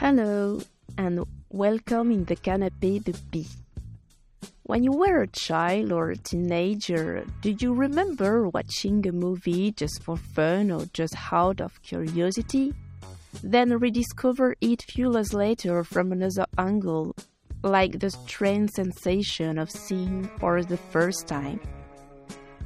[0.00, 0.58] Hello,
[0.96, 3.46] and welcome in the Canapé de Bee.
[4.62, 10.02] When you were a child or a teenager, do you remember watching a movie just
[10.02, 12.72] for fun or just out of curiosity?
[13.42, 17.14] Then rediscover it few years later from another angle,
[17.62, 21.60] like the strange sensation of seeing for the first time.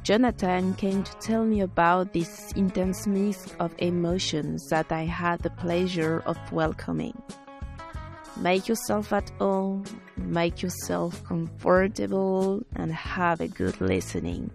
[0.05, 5.49] Jonathan came to tell me about this intense mix of emotions that I had the
[5.49, 7.19] pleasure of welcoming.
[8.37, 9.83] Make yourself at home,
[10.15, 14.51] make yourself comfortable, and have a good listening.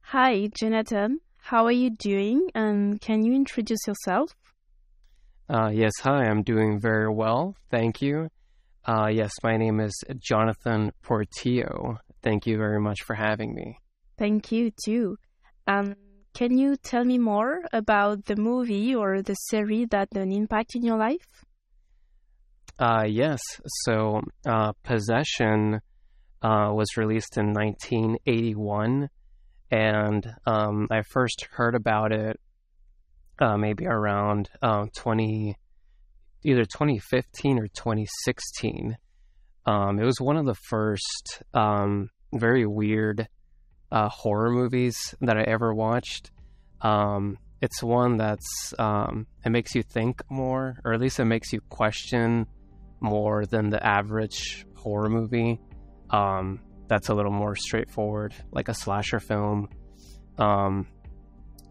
[0.00, 1.20] Hi, Jonathan.
[1.36, 2.48] How are you doing?
[2.54, 4.34] And can you introduce yourself?
[5.52, 7.54] Uh, yes, hi, I'm doing very well.
[7.70, 8.30] Thank you.
[8.86, 11.98] Uh, yes, my name is Jonathan Portillo.
[12.22, 13.78] Thank you very much for having me.
[14.16, 15.18] Thank you, too.
[15.66, 15.94] Um,
[16.32, 20.74] can you tell me more about the movie or the series that had an impact
[20.74, 21.44] in your life?
[22.78, 23.42] Uh, yes,
[23.84, 25.82] so uh, Possession
[26.40, 29.10] uh, was released in 1981,
[29.70, 32.40] and um, I first heard about it
[33.38, 35.56] uh, maybe around um, 20,
[36.44, 38.96] either 2015 or 2016.
[39.64, 43.28] Um, it was one of the first um, very weird
[43.90, 46.30] uh, horror movies that I ever watched.
[46.80, 51.52] Um, it's one that's um, it makes you think more, or at least it makes
[51.52, 52.46] you question
[53.00, 55.60] more than the average horror movie.
[56.10, 59.68] Um, that's a little more straightforward, like a slasher film.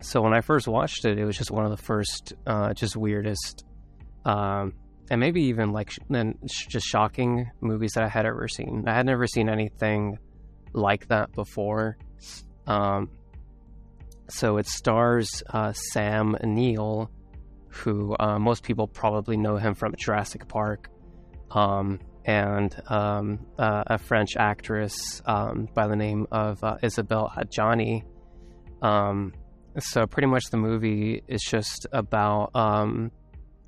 [0.01, 2.97] So when I first watched it, it was just one of the first, uh, just
[2.97, 3.65] weirdest,
[4.25, 4.73] um,
[5.11, 8.85] and maybe even like then sh- just shocking movies that I had ever seen.
[8.87, 10.17] I had never seen anything
[10.73, 11.97] like that before.
[12.65, 13.09] Um,
[14.29, 17.11] so it stars uh, Sam Neill,
[17.67, 20.89] who uh, most people probably know him from Jurassic Park,
[21.51, 28.03] um, and um, uh, a French actress um, by the name of uh, Isabelle Adjani.
[28.81, 29.33] Um,
[29.79, 33.11] so pretty much the movie is just about um,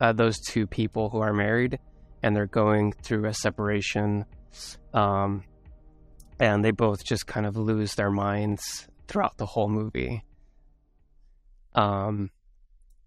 [0.02, 1.80] uh, those two people who are married
[2.22, 4.26] and they're going through a separation,
[4.94, 5.44] um,
[6.40, 10.24] and they both just kind of lose their minds throughout the whole movie.
[11.76, 12.30] Um,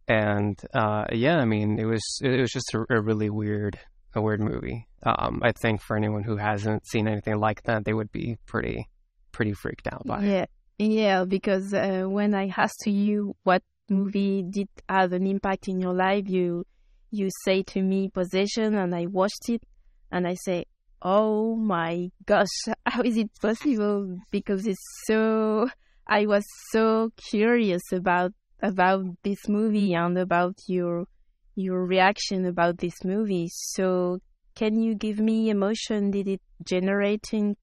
[0.09, 3.79] and uh, yeah, I mean, it was it was just a, a really weird
[4.15, 4.87] a weird movie.
[5.03, 8.89] Um, I think for anyone who hasn't seen anything like that, they would be pretty
[9.33, 10.43] pretty freaked out by yeah.
[10.43, 10.51] it.
[10.79, 15.95] Yeah, because uh, when I asked you what movie did have an impact in your
[15.95, 16.67] life, you
[17.11, 19.63] you say to me Possession, and I watched it,
[20.11, 20.67] and I say,
[21.01, 22.57] "Oh my gosh,
[22.87, 25.69] how is it possible?" Because it's so.
[26.07, 28.33] I was so curious about
[28.63, 31.07] about this movie and about your
[31.55, 33.49] your reaction about this movie.
[33.51, 34.19] So,
[34.55, 36.11] can you give me emotion?
[36.11, 37.57] Did it generate in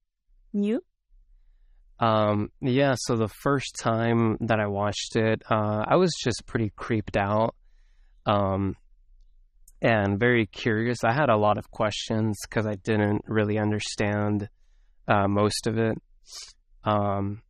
[0.52, 0.82] you?
[2.04, 6.74] Um, yeah, so the first time that I watched it, uh, I was just pretty
[6.76, 7.56] creeped out
[8.26, 8.76] um,
[9.82, 11.06] and very curious.
[11.06, 14.50] I had a lot of questions because I didn't really understand
[15.08, 15.98] uh, most of it.
[16.84, 17.42] Um,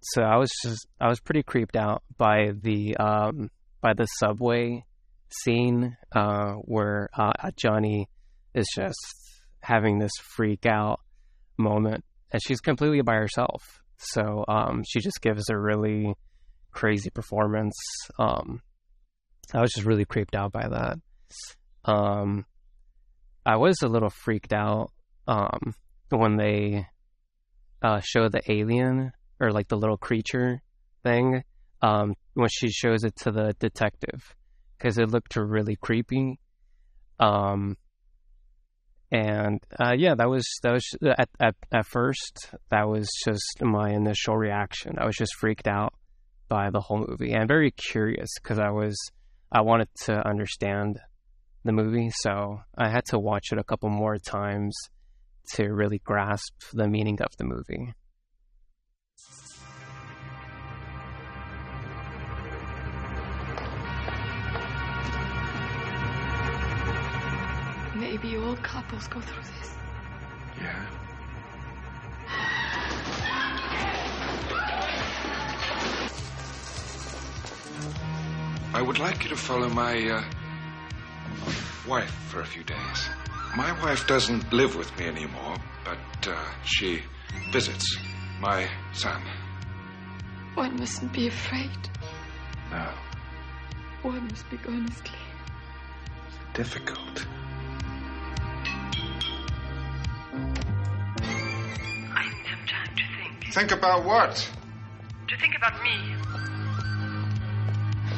[0.00, 3.50] so I was just I was pretty creeped out by the um,
[3.82, 4.86] by the subway
[5.42, 8.06] scene uh, where uh, Adjani
[8.54, 8.96] is just
[9.60, 11.00] having this freak out
[11.58, 12.02] moment,
[12.32, 13.79] and she's completely by herself.
[14.00, 16.14] So um, she just gives a really
[16.72, 17.74] crazy performance.
[18.18, 18.62] Um,
[19.52, 20.98] I was just really creeped out by that.
[21.84, 22.46] Um,
[23.44, 24.90] I was a little freaked out
[25.28, 25.74] um,
[26.08, 26.86] when they
[27.82, 30.62] uh, show the alien or like the little creature
[31.02, 31.42] thing
[31.82, 34.34] um, when she shows it to the detective
[34.78, 36.38] because it looked really creepy.
[37.18, 37.76] Um,
[39.10, 43.90] and uh, yeah, that was that was at, at at first that was just my
[43.90, 44.96] initial reaction.
[44.98, 45.94] I was just freaked out
[46.48, 48.96] by the whole movie and very curious because I was
[49.50, 50.98] I wanted to understand
[51.64, 54.76] the movie, so I had to watch it a couple more times
[55.54, 57.92] to really grasp the meaning of the movie.
[68.22, 69.74] Maybe all couples go through this.
[70.60, 70.86] Yeah.
[78.74, 80.22] I would like you to follow my uh,
[81.88, 83.08] wife for a few days.
[83.56, 87.02] My wife doesn't live with me anymore, but uh, she
[87.52, 87.96] visits.
[88.40, 89.22] my son.
[90.54, 91.70] One mustn't be afraid.
[92.70, 92.88] No.
[94.02, 95.18] One must speak honestly.
[96.54, 97.26] Difficult.
[103.52, 104.48] Think about what?
[105.28, 105.96] To think about me.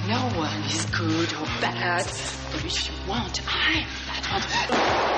[0.06, 2.04] No one is good or bad.
[2.52, 3.86] But if you want, I'm
[4.42, 5.11] that one.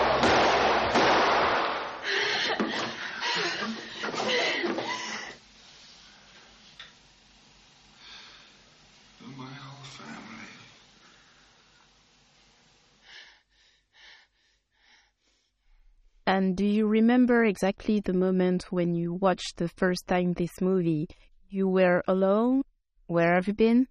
[16.35, 21.07] And do you remember exactly the moment when you watched the first time this movie?
[21.49, 22.63] You were alone?
[23.07, 23.87] Where have you been?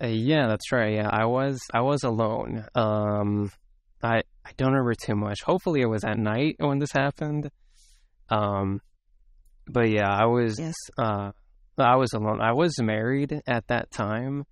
[0.00, 0.94] Uh, yeah, that's right.
[0.94, 2.64] Yeah, I was I was alone.
[2.76, 3.50] Um,
[4.00, 5.42] I I don't remember too much.
[5.42, 7.50] Hopefully, it was at night when this happened.
[8.28, 8.80] Um,
[9.66, 10.76] but yeah, I was Yes.
[10.96, 11.32] uh
[11.76, 12.40] I was alone.
[12.40, 14.44] I was married at that time.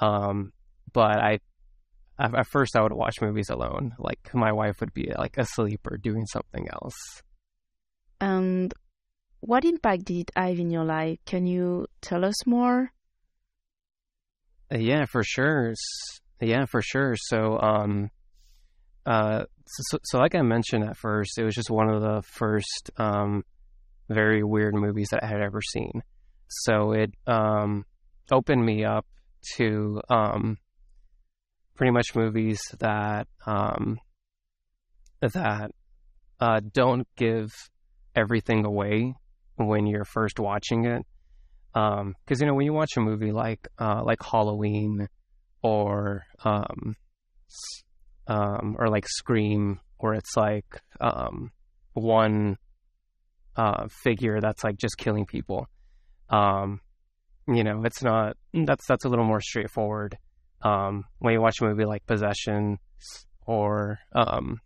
[0.00, 0.52] Um,
[0.92, 1.38] but I
[2.18, 3.94] at first I would watch movies alone.
[3.98, 7.22] Like my wife would be like asleep or doing something else.
[8.20, 8.72] And
[9.40, 11.18] what impact did it have in your life?
[11.26, 12.92] Can you tell us more?
[14.70, 15.74] Yeah, for sure.
[16.40, 17.14] Yeah, for sure.
[17.16, 18.10] So, um,
[19.06, 22.22] uh, so, so, so like I mentioned at first, it was just one of the
[22.22, 23.44] first, um,
[24.08, 26.02] very weird movies that I had ever seen.
[26.48, 27.84] So it, um,
[28.32, 29.06] opened me up
[29.56, 30.58] to, um,
[31.74, 33.98] pretty much movies that, um,
[35.20, 35.70] that,
[36.40, 37.52] uh, don't give
[38.14, 39.14] everything away
[39.56, 41.04] when you're first watching it
[41.74, 45.08] because you know when you watch a movie like uh, like Halloween
[45.62, 46.94] or um,
[48.28, 51.50] um, or like Scream, where it's like um,
[51.94, 52.56] one
[53.56, 55.66] uh, figure that's like just killing people.
[56.30, 56.80] Um,
[57.48, 60.16] you know, it's not that's that's a little more straightforward.
[60.64, 62.78] Um, when you watch a movie like Possession
[63.46, 64.60] or um,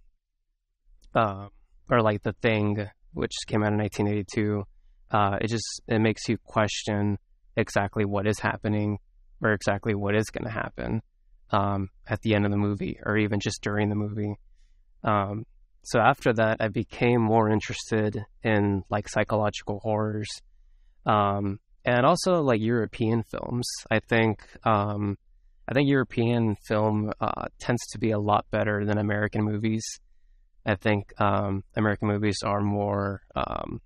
[1.15, 1.49] uh,
[1.91, 4.65] or like The Thing, which came out in 1982
[5.11, 7.19] uh, it just it makes you question
[7.57, 8.99] exactly what is happening
[9.43, 11.03] or exactly what is going to happen
[11.51, 14.35] um, at the end of the movie or even just during the movie.
[15.03, 15.47] Um,
[15.83, 20.29] so after that, I became more interested in like psychological horrors
[21.07, 23.67] um, and also like European films.
[23.91, 25.17] I think um,
[25.69, 29.85] I think European film uh, tends to be a lot better than American movies.
[30.65, 33.81] I think um, American movies are more um,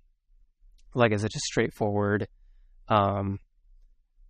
[0.95, 2.27] like is it just straightforward.
[2.87, 3.39] Um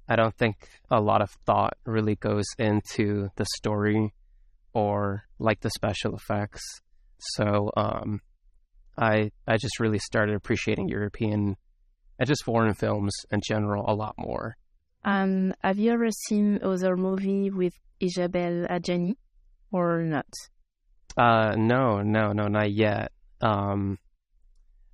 [0.08, 4.14] i don't think a lot of thought really goes into the story
[4.74, 6.62] or like the special effects.
[7.18, 8.22] So um
[8.98, 11.56] i i just really started appreciating european
[12.20, 14.56] and just foreign films in general a lot more
[15.06, 19.16] And have you ever seen other movie with Isabelle Adjani
[19.72, 20.28] or not?
[21.16, 24.00] uh no no no not yet um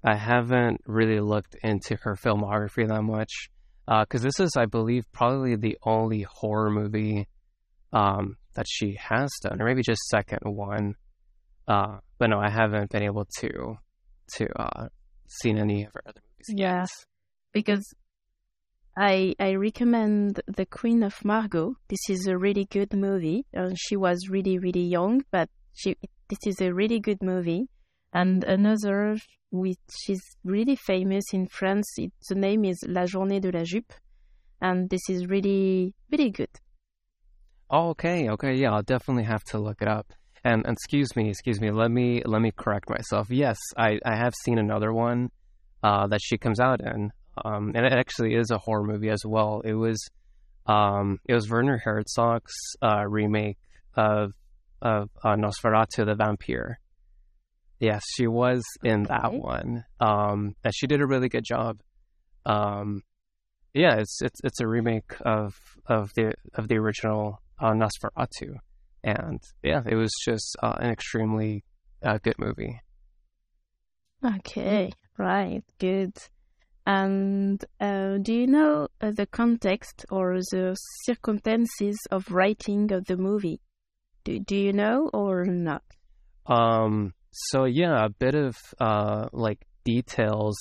[0.03, 3.49] I haven't really looked into her filmography that much
[3.85, 7.27] because this is, I believe, probably the only horror movie
[7.91, 10.95] um, that she has done, or maybe just second one.
[11.67, 13.77] Uh, but no, I haven't been able to
[14.35, 14.87] to uh,
[15.27, 16.59] seen any of her other movies.
[16.59, 16.85] Yeah.
[17.51, 17.83] Because
[18.99, 21.77] I I recommend The Queen of Margot.
[21.87, 23.45] This is a really good movie.
[23.55, 25.95] Uh, she was really really young, but she
[26.27, 27.69] this is a really good movie.
[28.11, 29.17] And another
[29.51, 31.87] which is really famous in France.
[31.97, 33.93] It, the name is La Journée de la Jupe,
[34.61, 36.49] and this is really really good.
[37.69, 40.11] Oh, okay, okay, yeah, I'll definitely have to look it up.
[40.43, 43.29] And, and excuse me, excuse me, let me let me correct myself.
[43.29, 45.31] Yes, I, I have seen another one
[45.83, 47.11] uh, that she comes out in,
[47.45, 49.61] um, and it actually is a horror movie as well.
[49.63, 49.97] It was
[50.65, 53.57] um, it was Werner Herzog's uh, remake
[53.95, 54.33] of
[54.81, 56.79] of uh, Nosferatu the Vampire.
[57.79, 59.37] Yes, she was in that Okay.
[59.39, 61.79] one, um, and she did a really good job.
[62.45, 63.03] Um,
[63.73, 65.53] yeah, it's it's it's a remake of
[65.85, 68.55] of the of the original uh, Nosferatu,
[69.03, 71.63] and yeah, it was just uh, an extremely
[72.03, 72.81] uh, good movie.
[74.23, 76.11] Okay, right, good.
[76.89, 83.15] And uh, do you know uh, the context or the circumstances of writing of the
[83.15, 83.61] movie?
[84.23, 85.83] Do, do you know or not?
[86.47, 90.57] Um, so yeah, a bit of uh, like details.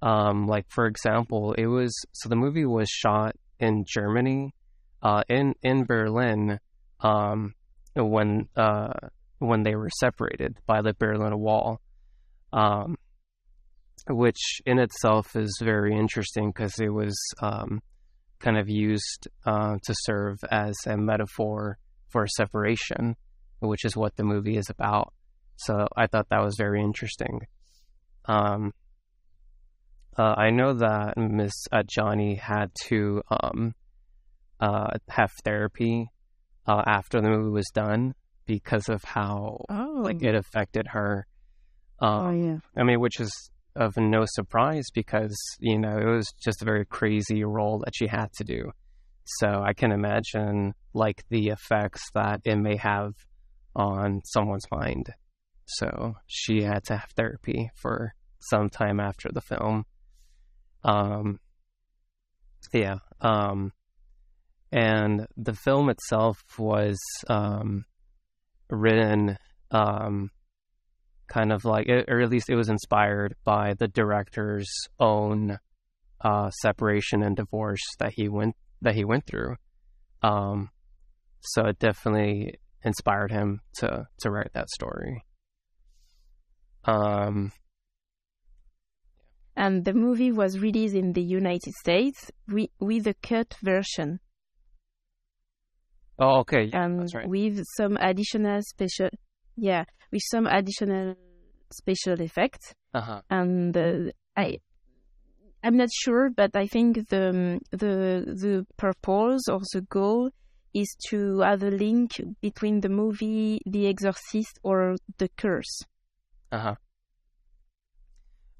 [0.00, 4.54] Um, like for example, it was so the movie was shot in Germany,
[5.02, 6.58] uh, in in Berlin,
[7.00, 7.52] um,
[7.94, 8.94] when uh
[9.40, 11.82] when they were separated by the Berlin Wall.
[12.50, 12.96] Um,
[14.08, 17.80] which in itself is very interesting because it was um,
[18.38, 23.16] kind of used uh, to serve as a metaphor for separation,
[23.60, 25.12] which is what the movie is about.
[25.56, 27.40] So I thought that was very interesting.
[28.26, 28.72] Um,
[30.18, 33.74] uh, I know that Miss uh, Adjani had to um,
[34.60, 36.10] uh, have therapy
[36.66, 38.14] uh, after the movie was done
[38.46, 41.26] because of how Oh, like it affected her.
[42.00, 42.58] Um, oh yeah.
[42.76, 46.84] I mean, which is of no surprise because you know it was just a very
[46.84, 48.72] crazy role that she had to do.
[49.38, 53.12] So I can imagine like the effects that it may have
[53.74, 55.12] on someone's mind.
[55.66, 59.84] So she had to have therapy for some time after the film.
[60.84, 61.40] Um,
[62.72, 62.98] yeah.
[63.20, 63.72] Um,
[64.72, 67.84] and the film itself was um,
[68.70, 69.38] written
[69.70, 70.30] um,
[71.28, 75.58] kind of like, or at least it was inspired by the director's own
[76.20, 79.56] uh, separation and divorce that he went that he went through.
[80.22, 80.70] Um,
[81.40, 85.24] so it definitely inspired him to to write that story.
[86.84, 87.52] Um,
[89.56, 94.20] And the movie was released in the United States wi- with a cut version
[96.18, 97.28] oh, okay, that's right.
[97.28, 99.08] with some additional special,
[99.56, 101.14] yeah, with some additional
[101.72, 102.74] special effects.
[102.94, 103.20] Uh huh.
[103.28, 104.58] and uh, I
[105.62, 110.30] I'm not sure, but I think the um, the the purpose or the goal
[110.74, 115.82] is to have a link between the movie The Exorcist or The Curse.
[116.52, 116.74] Uh huh.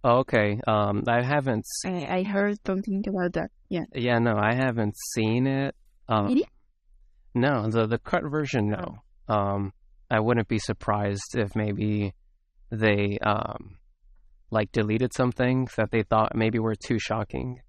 [0.02, 0.60] Oh, okay.
[0.66, 1.64] Um, I haven't.
[1.84, 3.50] I, I, heard something about that.
[3.68, 3.84] Yeah.
[3.92, 5.74] Yeah, no, I haven't seen it.
[6.08, 6.46] Um, Really?
[7.34, 8.98] No, the the cut version, no.
[9.28, 9.72] Um,
[10.10, 12.14] I wouldn't be surprised if maybe
[12.70, 13.78] they um,
[14.50, 17.60] like deleted something that they thought maybe were too shocking,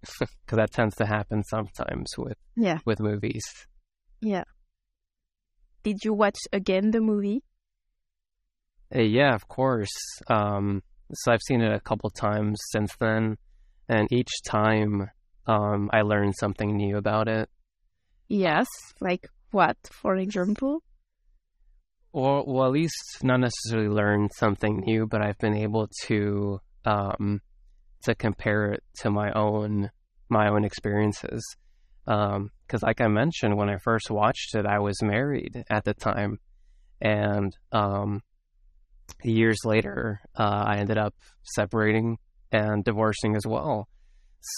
[0.18, 2.78] because that tends to happen sometimes with Yeah.
[2.84, 3.42] with movies.
[4.20, 4.44] Yeah.
[5.82, 7.42] Did you watch again the movie?
[8.94, 9.90] Uh, yeah, of course.
[10.28, 13.36] Um, so I've seen it a couple times since then,
[13.88, 15.10] and each time
[15.46, 17.50] um, I learned something new about it.
[18.28, 18.66] Yes.
[19.00, 20.82] Like what, for example?
[22.12, 27.40] Or, well, at least not necessarily learn something new, but I've been able to um,
[28.02, 29.90] to compare it to my own
[30.28, 31.42] my own experiences.
[32.04, 36.38] Because, like I mentioned, when I first watched it, I was married at the time,
[37.00, 38.22] and um,
[39.22, 42.18] years later, uh, I ended up separating
[42.50, 43.88] and divorcing as well.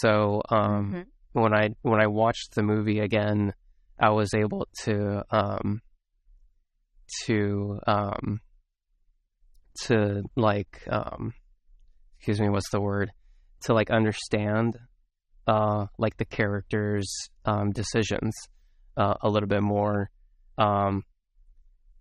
[0.00, 1.06] So, um, Mhm.
[1.32, 3.52] when I when I watched the movie again,
[3.98, 5.82] I was able to um
[7.24, 8.40] to um
[9.82, 11.32] to like um
[12.18, 13.10] excuse me what's the word?
[13.64, 14.78] To like understand
[15.46, 17.06] uh like the characters
[17.44, 18.32] um decisions
[18.96, 20.10] uh, a little bit more
[20.56, 21.02] um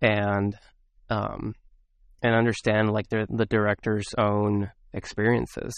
[0.02, 0.56] and
[1.10, 1.54] um
[2.22, 5.74] and understand like the the director's own experiences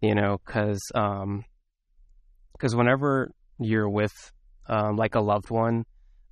[0.00, 1.44] you know cuz um
[2.52, 4.32] because whenever you're with
[4.68, 5.84] um, like a loved one,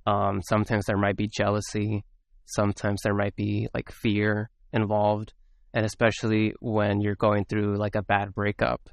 [0.05, 2.03] um, sometimes there might be jealousy,
[2.45, 5.33] sometimes there might be like fear involved,
[5.73, 8.89] and especially when you're going through like a bad breakup,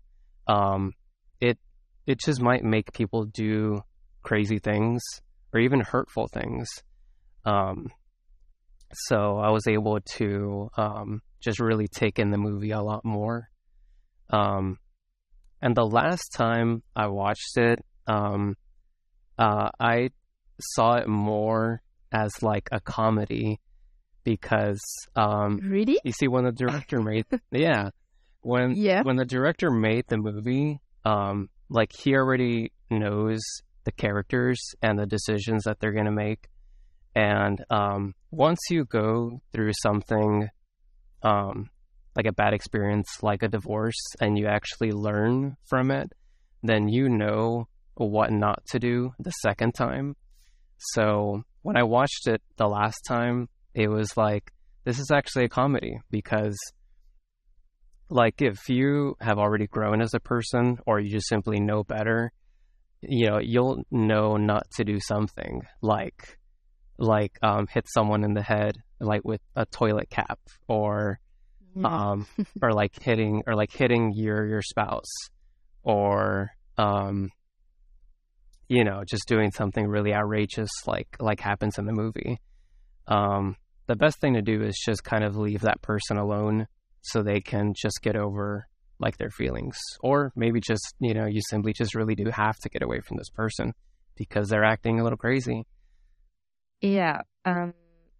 [0.46, 0.92] um,
[1.40, 1.58] it
[2.06, 3.82] it just might make people do
[4.22, 5.02] crazy things
[5.52, 6.68] or even hurtful things.
[7.44, 7.90] Um,
[8.92, 13.48] so I was able to um, just really take in the movie a lot more.
[14.30, 14.78] Um,
[15.62, 18.56] and the last time I watched it, um,
[19.38, 20.10] uh, I
[20.60, 23.60] saw it more as like a comedy
[24.24, 24.80] because
[25.16, 25.98] um, Really?
[26.04, 27.90] you see when the director made yeah
[28.42, 29.02] when Yeah.
[29.02, 33.40] when the director made the movie um, like he already knows
[33.84, 36.48] the characters and the decisions that they're gonna make
[37.14, 40.48] and um, once you go through something
[41.22, 41.68] um,
[42.16, 46.12] like a bad experience like a divorce and you actually learn from it
[46.62, 50.14] then you know what not to do the second time
[50.78, 54.52] so when i watched it the last time it was like
[54.84, 56.56] this is actually a comedy because
[58.08, 62.32] like if you have already grown as a person or you just simply know better
[63.02, 66.38] you know you'll know not to do something like
[66.98, 70.38] like um hit someone in the head like with a toilet cap
[70.68, 71.18] or
[71.84, 72.26] um
[72.62, 75.10] or like hitting or like hitting your your spouse
[75.82, 77.30] or um
[78.70, 82.40] you know just doing something really outrageous like like happens in the movie
[83.06, 86.66] um the best thing to do is just kind of leave that person alone
[87.02, 88.68] so they can just get over
[89.00, 92.68] like their feelings, or maybe just you know you simply just really do have to
[92.68, 93.72] get away from this person
[94.16, 95.66] because they're acting a little crazy.
[96.80, 97.22] Yeah.
[97.44, 97.74] Um,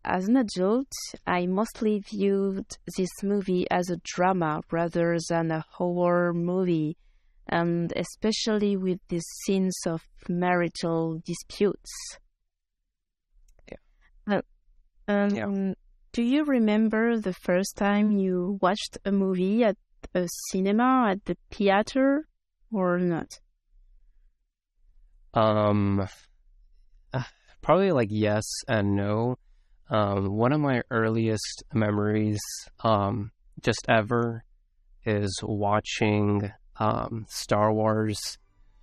[0.05, 0.91] as an adult,
[1.27, 2.67] I mostly viewed
[2.97, 6.97] this movie as a drama rather than a horror movie,
[7.51, 11.91] and especially with the scenes of marital disputes.
[13.71, 13.77] Yeah.
[14.27, 14.43] Uh,
[15.09, 15.75] um, Yeah.
[16.13, 19.77] Do you remember the first time you watched a movie at
[20.15, 22.27] a cinema, at the theater,
[22.73, 23.39] or not?
[25.35, 26.09] Um,
[27.13, 27.23] uh,
[27.63, 29.37] probably like yes and no.
[29.89, 32.41] Um, one of my earliest memories,
[32.83, 33.31] um,
[33.63, 34.45] just ever,
[35.05, 38.39] is watching um, Star Wars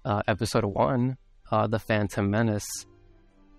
[0.05, 1.17] uh, Episode One,
[1.51, 2.85] uh, The Phantom Menace.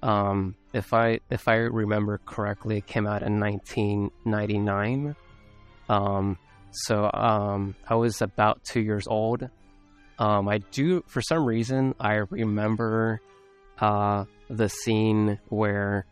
[0.02, 5.16] Um, if I if I remember correctly, it came out in 1999.
[5.88, 6.38] Um,
[6.70, 9.48] so um, I was about two years old.
[10.18, 13.20] Um, I do, for some reason, I remember
[13.80, 16.06] uh, the scene where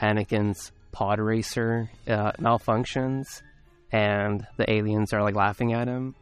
[0.00, 3.42] Anakin's pod racer uh, malfunctions
[3.90, 6.14] and the aliens are like laughing at him.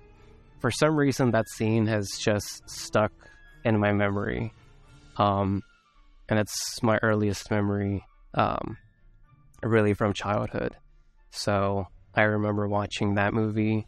[0.59, 3.13] For some reason, that scene has just stuck
[3.65, 4.53] in my memory.
[5.17, 5.63] Um,
[6.29, 8.77] and it's my earliest memory, um,
[9.63, 10.77] really from childhood.
[11.31, 13.87] So I remember watching that movie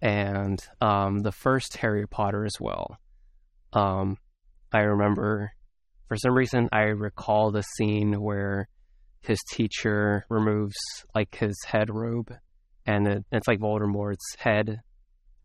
[0.00, 2.98] and um, the first Harry Potter as well.
[3.72, 4.18] Um,
[4.72, 5.52] I remember,
[6.08, 8.68] for some reason, I recall the scene where
[9.20, 10.76] his teacher removes
[11.14, 12.34] like his head robe,
[12.86, 14.80] and it, it's like Voldemort's head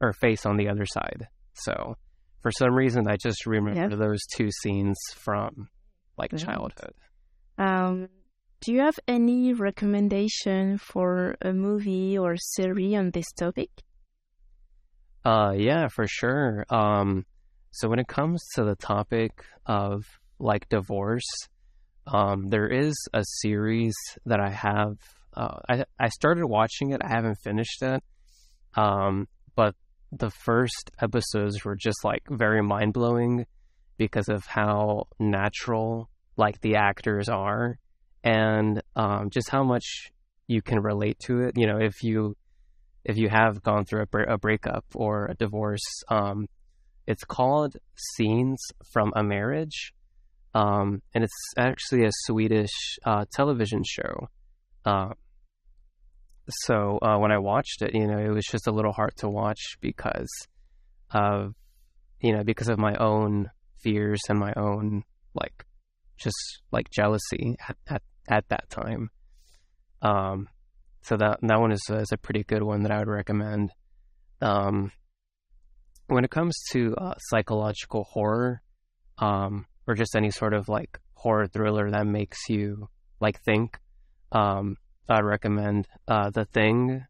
[0.01, 1.27] or face on the other side.
[1.53, 1.95] So,
[2.41, 5.69] for some reason, I just remember those two scenes from
[6.17, 6.93] like childhood.
[7.57, 8.09] Um,
[8.61, 13.69] do you have any recommendation for a movie or series on this topic?
[15.23, 16.65] Uh, yeah, for sure.
[16.69, 17.25] Um,
[17.71, 19.31] so when it comes to the topic
[19.65, 20.03] of
[20.39, 21.27] like divorce,
[22.07, 23.95] um, there is a series
[24.25, 24.95] that I have.
[25.33, 27.01] Uh, I I started watching it.
[27.03, 28.03] I haven't finished it.
[28.75, 29.75] Um, but
[30.11, 33.45] the first episodes were just like very mind blowing
[33.97, 37.77] because of how natural like the actors are,
[38.23, 40.11] and um, just how much
[40.47, 41.53] you can relate to it.
[41.57, 42.35] You know, if you
[43.05, 45.83] if you have gone through a, bre- a breakup or a divorce.
[46.09, 46.47] Um,
[47.07, 48.61] it's called Scenes
[48.93, 49.93] from a Marriage,
[50.53, 54.27] um, and it's actually a Swedish uh, television show.
[54.85, 55.13] Uh,
[56.65, 59.29] so uh, when I watched it, you know, it was just a little hard to
[59.29, 60.29] watch because
[61.11, 61.53] of,
[62.21, 63.49] you know, because of my own
[63.81, 65.65] fears and my own like,
[66.17, 69.09] just like jealousy at at, at that time.
[70.01, 70.47] Um,
[71.01, 73.71] so that that one is, is a pretty good one that I would recommend.
[74.41, 74.91] Um,
[76.07, 78.61] when it comes to uh, psychological horror,
[79.19, 83.77] um, or just any sort of like horror thriller that makes you like think,
[84.31, 84.77] um,
[85.09, 87.03] I'd recommend uh, The Thing,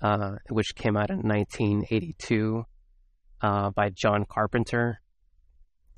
[0.00, 2.64] uh, which came out in 1982
[3.42, 5.00] uh, by John Carpenter.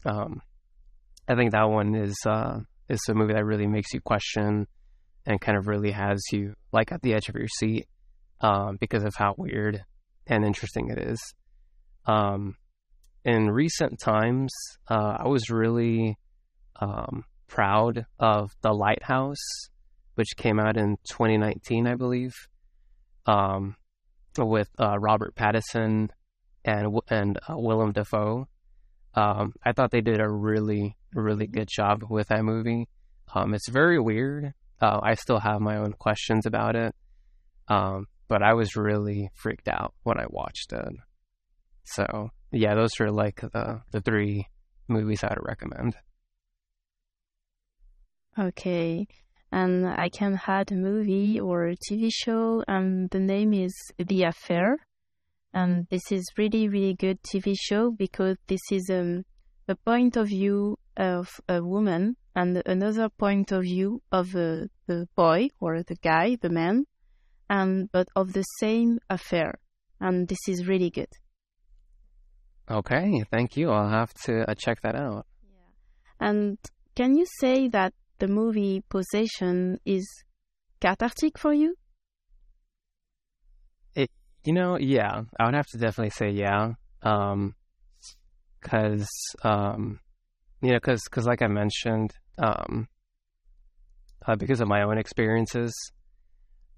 [0.05, 0.41] Um,
[1.29, 4.67] I think that one is uh, is a movie that really makes you question
[5.27, 7.87] and kind of really has you like at the edge of your seat
[8.41, 9.85] um, because of how weird
[10.27, 11.21] and interesting it is.
[12.07, 12.57] Um,
[13.25, 14.51] in recent times,
[14.89, 16.17] uh, I was really
[16.81, 19.69] um, proud of The Lighthouse,
[20.15, 22.35] which came out in 2019, I believe,
[23.27, 23.77] um,
[24.39, 26.11] with uh, Robert Pattinson
[26.65, 28.49] and and uh, Willem Dafoe.
[29.15, 32.89] Um, I thought they did a really really good job with that movie.
[33.35, 34.55] Um, it's very weird.
[34.81, 36.95] Uh, I still have my own questions about it,
[37.69, 40.93] um, but I was really freaked out when I watched it.
[41.85, 44.47] So yeah, those are like the the three
[44.89, 45.97] movies I'd recommend.
[48.39, 49.07] Okay.
[49.53, 54.25] And I can add a movie or a TV show, and the name is The
[54.25, 54.77] Affair.
[55.53, 59.25] And this is really, really good TV show because this is um,
[59.67, 65.09] a point of view of a woman and another point of view of uh, the
[65.17, 66.85] boy or the guy, the man,
[67.49, 69.55] and but of the same affair.
[70.01, 71.13] And this is really good.
[72.71, 73.71] Okay, thank you.
[73.71, 75.27] I'll have to uh, check that out.
[76.21, 76.59] And
[76.95, 80.07] can you say that the movie Possession is
[80.81, 81.75] cathartic for you?
[83.95, 84.11] It,
[84.45, 87.55] you know, yeah, I would have to definitely say yeah, um,
[88.61, 89.09] because
[89.43, 90.01] um,
[90.63, 92.89] you know, because because like I mentioned, um,
[94.27, 95.75] uh, because of my own experiences,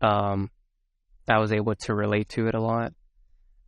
[0.00, 0.50] um,
[1.28, 2.92] I was able to relate to it a lot.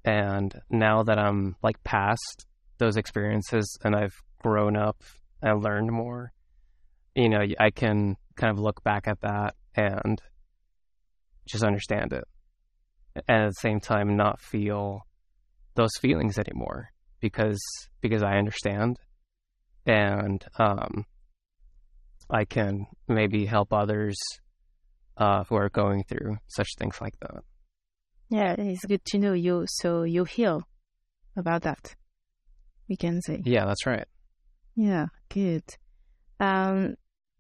[0.05, 2.47] And now that I'm like past
[2.79, 5.03] those experiences and I've grown up
[5.43, 6.33] and learned more,
[7.15, 10.21] you know, I can kind of look back at that and
[11.47, 12.25] just understand it.
[13.29, 15.07] And at the same time, not feel
[15.75, 17.61] those feelings anymore because
[18.01, 18.99] because I understand
[19.87, 21.05] and um,
[22.31, 24.17] I can maybe help others
[25.17, 27.43] uh, who are going through such things like that.
[28.31, 29.65] Yeah, it's good to know you.
[29.69, 30.63] So you heal
[31.37, 31.95] about that.
[32.89, 33.43] We can say.
[33.45, 34.07] Yeah, that's right.
[34.75, 35.63] Yeah, good.
[36.41, 36.97] Um,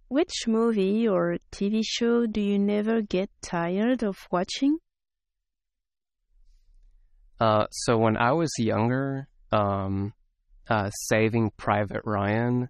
[0.08, 4.78] which movie or TV show do you never get tired of watching?
[7.40, 10.12] Uh, so when I was younger, um,
[10.68, 12.68] uh, Saving Private Ryan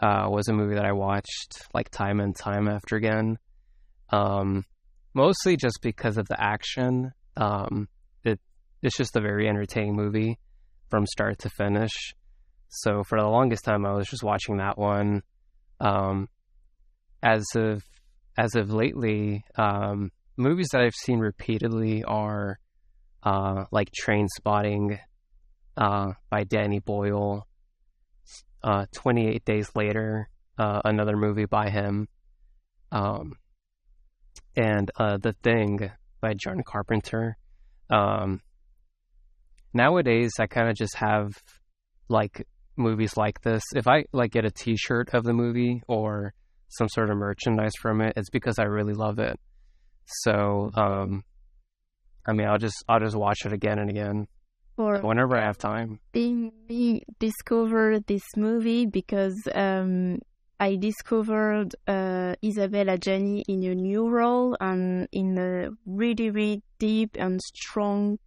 [0.00, 3.38] uh, was a movie that I watched like time and time after again.
[4.10, 4.64] Um,
[5.14, 7.12] mostly just because of the action.
[7.36, 7.88] Um,
[8.22, 8.40] it
[8.82, 10.38] it's just a very entertaining movie
[10.88, 12.14] from start to finish.
[12.68, 15.22] So for the longest time, I was just watching that one.
[15.80, 16.28] Um,
[17.26, 17.82] as of
[18.38, 22.58] as of lately, um, movies that I've seen repeatedly are
[23.22, 25.00] uh, like Trainspotting
[25.76, 27.46] uh, by Danny Boyle.
[28.62, 32.08] Uh, 28 Days Later, uh, another movie by him.
[32.90, 33.34] Um,
[34.56, 37.36] and uh, The Thing by John Carpenter.
[37.90, 38.40] Um,
[39.72, 41.30] nowadays, I kind of just have
[42.08, 43.62] like movies like this.
[43.74, 46.34] If I like get a T-shirt of the movie or
[46.68, 49.38] some sort of merchandise from it, it's because I really love it.
[50.04, 51.22] So, um,
[52.26, 54.26] I mean, I'll just I'll just watch it again and again
[54.76, 56.00] Or whenever I have time.
[56.12, 60.18] being discovered this movie because um,
[60.58, 67.16] I discovered uh, Isabelle Adjani in a new role and in a really, really deep
[67.18, 68.18] and strong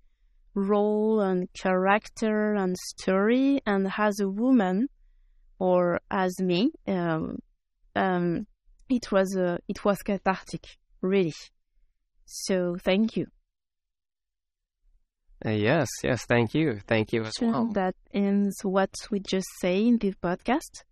[0.54, 3.62] role and character and story.
[3.66, 4.90] And as a woman,
[5.60, 7.40] or as me, um,
[7.96, 8.48] um,
[8.90, 11.34] it was uh, it was cathartic, really.
[12.26, 13.28] So thank you.
[15.46, 17.70] Uh, yes, yes, thank you, thank you as well.
[17.74, 20.84] That ends what we just say in this podcast.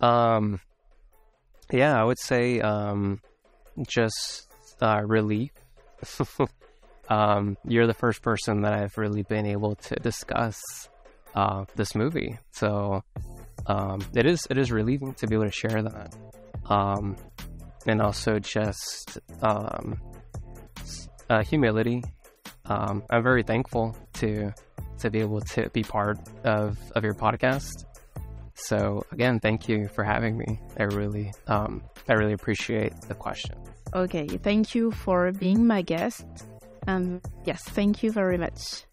[0.00, 0.60] Um,
[1.72, 3.20] yeah, I would say um,
[3.86, 4.48] just
[4.80, 5.52] uh, relief.
[7.08, 10.58] um, you're the first person that I've really been able to discuss
[11.34, 13.02] uh, this movie, so
[13.68, 16.16] um, it is it is relieving to be able to share that,
[16.66, 17.16] um,
[17.86, 20.00] and also just um,
[21.30, 22.02] uh, humility.
[22.64, 24.52] Um, I'm very thankful to
[24.98, 27.84] to be able to be part of of your podcast.
[28.54, 30.60] So again, thank you for having me.
[30.78, 33.54] I really, um, I really appreciate the question.
[33.94, 36.26] Okay, thank you for being my guest.
[36.88, 38.84] Um, yes, thank you very much.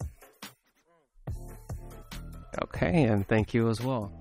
[2.61, 4.11] Okay, and thank you as well.